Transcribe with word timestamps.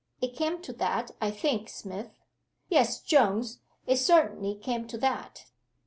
"It 0.19 0.29
came 0.35 0.63
to 0.63 0.73
that, 0.73 1.11
I 1.21 1.29
think, 1.29 1.69
Smith." 1.69 2.09
"Yes, 2.69 3.01
Jones, 3.01 3.59
it 3.85 3.97
certainly 3.97 4.55
came 4.55 4.87
to 4.87 4.97
that." 4.97 5.45